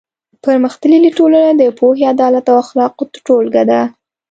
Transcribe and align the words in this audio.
پرمختللې 0.43 1.09
ټولنه 1.17 1.49
د 1.61 1.63
پوهې، 1.77 2.03
عدالت 2.13 2.45
او 2.51 2.57
اخلاقو 2.63 3.03
ټولګه 3.25 3.63
ده. 3.71 3.81